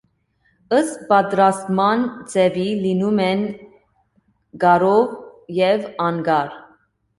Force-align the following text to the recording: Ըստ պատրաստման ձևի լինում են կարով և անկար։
Ըստ 0.77 1.03
պատրաստման 1.11 2.05
ձևի 2.31 2.65
լինում 2.87 3.21
են 3.27 3.45
կարով 4.67 5.15
և 5.63 5.89
անկար։ 6.11 6.61